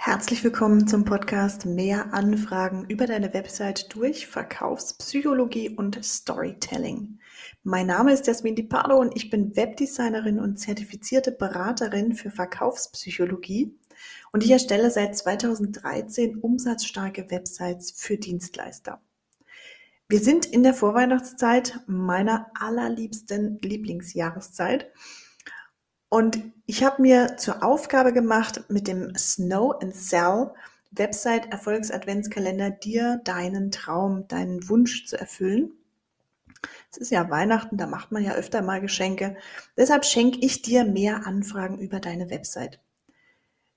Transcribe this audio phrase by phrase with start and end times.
[0.00, 7.18] Herzlich willkommen zum Podcast Mehr Anfragen über deine Website durch Verkaufspsychologie und Storytelling.
[7.64, 13.76] Mein Name ist Jasmin Di Pardo und ich bin Webdesignerin und zertifizierte Beraterin für Verkaufspsychologie
[14.30, 19.02] und ich erstelle seit 2013 umsatzstarke Websites für Dienstleister.
[20.08, 24.92] Wir sind in der Vorweihnachtszeit meiner allerliebsten Lieblingsjahreszeit
[26.08, 30.50] und ich habe mir zur Aufgabe gemacht, mit dem Snow and Sell
[30.90, 35.72] Website Erfolgs-Adventskalender dir deinen Traum, deinen Wunsch zu erfüllen.
[36.90, 39.36] Es ist ja Weihnachten, da macht man ja öfter mal Geschenke.
[39.76, 42.80] Deshalb schenke ich dir mehr Anfragen über deine Website.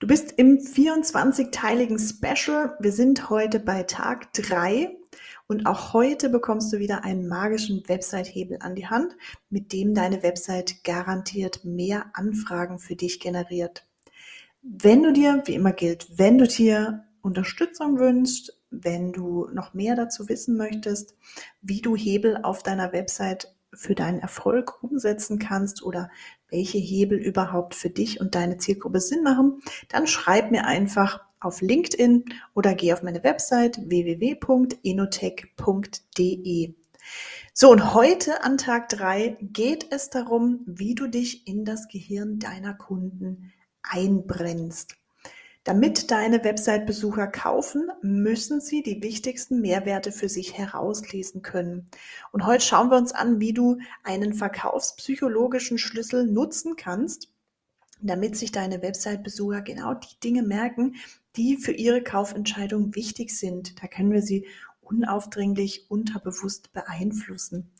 [0.00, 2.76] Du bist im 24-teiligen Special.
[2.80, 4.96] Wir sind heute bei Tag 3
[5.46, 9.16] und auch heute bekommst du wieder einen magischen Website-Hebel an die Hand,
[9.50, 13.86] mit dem deine Website garantiert mehr Anfragen für dich generiert.
[14.62, 19.94] Wenn du dir, wie immer gilt, wenn du dir Unterstützung wünschst, wenn du noch mehr
[19.94, 21.14] dazu wissen möchtest,
[21.60, 26.10] wie du Hebel auf deiner Website für deinen Erfolg umsetzen kannst oder
[26.48, 31.60] welche Hebel überhaupt für dich und deine Zielgruppe Sinn machen, dann schreib mir einfach auf
[31.60, 36.74] LinkedIn oder geh auf meine Website www.enotech.de.
[37.52, 42.38] So, und heute an Tag drei geht es darum, wie du dich in das Gehirn
[42.38, 44.96] deiner Kunden einbrennst.
[45.64, 51.88] Damit deine Website-Besucher kaufen, müssen sie die wichtigsten Mehrwerte für sich herauslesen können.
[52.32, 57.32] Und heute schauen wir uns an, wie du einen verkaufspsychologischen Schlüssel nutzen kannst,
[58.02, 60.96] damit sich deine Website-Besucher genau die Dinge merken,
[61.36, 63.82] die für ihre Kaufentscheidung wichtig sind.
[63.82, 64.46] Da können wir sie
[64.80, 67.70] unaufdringlich, unterbewusst beeinflussen.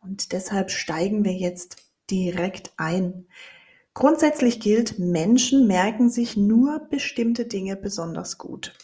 [0.00, 1.76] Und deshalb steigen wir jetzt
[2.10, 3.26] direkt ein.
[3.94, 8.74] Grundsätzlich gilt, Menschen merken sich nur bestimmte Dinge besonders gut.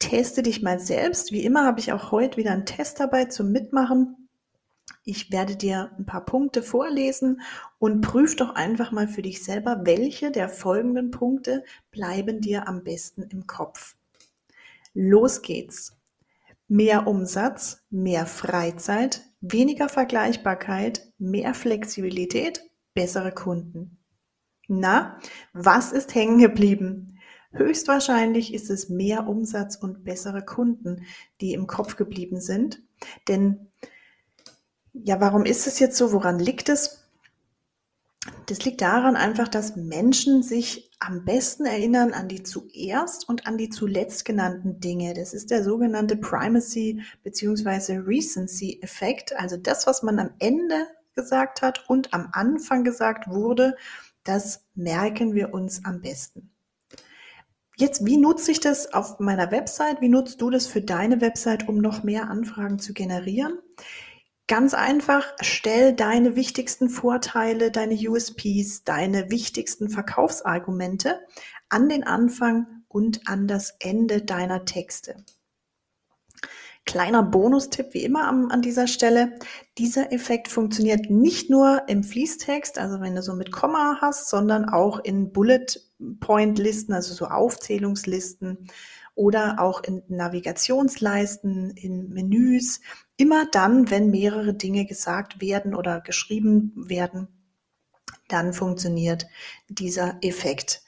[0.00, 1.30] Teste dich mal selbst.
[1.30, 4.21] Wie immer habe ich auch heute wieder einen Test dabei zum Mitmachen.
[5.04, 7.40] Ich werde dir ein paar Punkte vorlesen
[7.78, 12.84] und prüf doch einfach mal für dich selber, welche der folgenden Punkte bleiben dir am
[12.84, 13.96] besten im Kopf.
[14.94, 15.96] Los geht's.
[16.68, 22.62] Mehr Umsatz, mehr Freizeit, weniger Vergleichbarkeit, mehr Flexibilität,
[22.94, 23.98] bessere Kunden.
[24.68, 25.18] Na,
[25.52, 27.18] was ist hängen geblieben?
[27.50, 31.04] Höchstwahrscheinlich ist es mehr Umsatz und bessere Kunden,
[31.40, 32.82] die im Kopf geblieben sind,
[33.28, 33.72] denn
[34.92, 36.12] ja, warum ist es jetzt so?
[36.12, 36.98] Woran liegt es?
[38.46, 43.58] Das liegt daran einfach, dass Menschen sich am besten erinnern an die zuerst und an
[43.58, 45.14] die zuletzt genannten Dinge.
[45.14, 47.98] Das ist der sogenannte Primacy bzw.
[47.98, 49.34] Recency Effekt.
[49.36, 53.76] Also das, was man am Ende gesagt hat und am Anfang gesagt wurde,
[54.22, 56.50] das merken wir uns am besten.
[57.76, 60.00] Jetzt, wie nutze ich das auf meiner Website?
[60.00, 63.58] Wie nutzt du das für deine Website, um noch mehr Anfragen zu generieren?
[64.52, 71.20] Ganz einfach, stell deine wichtigsten Vorteile, deine USPs, deine wichtigsten Verkaufsargumente
[71.70, 75.16] an den Anfang und an das Ende deiner Texte.
[76.84, 79.38] Kleiner Bonustipp wie immer an, dieser Stelle.
[79.78, 84.68] Dieser Effekt funktioniert nicht nur im Fließtext, also wenn du so mit Komma hast, sondern
[84.68, 85.64] auch in Bullet
[86.20, 88.68] Point Listen, also so Aufzählungslisten
[89.14, 92.80] oder auch in Navigationsleisten, in Menüs.
[93.16, 97.28] Immer dann, wenn mehrere Dinge gesagt werden oder geschrieben werden,
[98.28, 99.26] dann funktioniert
[99.68, 100.82] dieser Effekt.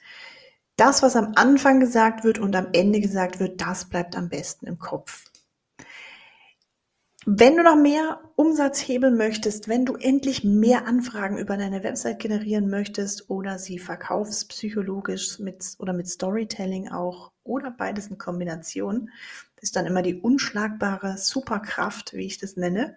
[0.75, 4.65] Das, was am Anfang gesagt wird und am Ende gesagt wird, das bleibt am besten
[4.65, 5.25] im Kopf.
[7.27, 12.19] Wenn du noch mehr Umsatz hebeln möchtest, wenn du endlich mehr Anfragen über deine Website
[12.19, 19.09] generieren möchtest oder sie verkaufspsychologisch mit oder mit Storytelling auch oder beides in Kombination,
[19.59, 22.95] ist dann immer die unschlagbare Superkraft, wie ich das nenne.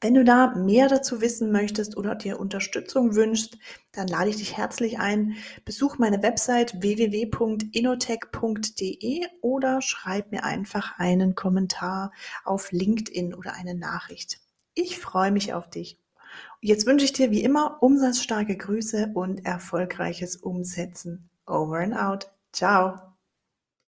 [0.00, 3.58] Wenn du da mehr dazu wissen möchtest oder dir Unterstützung wünschst,
[3.92, 5.34] dann lade ich dich herzlich ein.
[5.64, 12.12] Besuch meine Website www.inotech.de oder schreib mir einfach einen Kommentar
[12.44, 14.38] auf LinkedIn oder eine Nachricht.
[14.74, 15.98] Ich freue mich auf dich.
[16.60, 21.28] Jetzt wünsche ich dir wie immer umsatzstarke Grüße und erfolgreiches Umsetzen.
[21.46, 22.30] Over and out.
[22.52, 23.07] Ciao.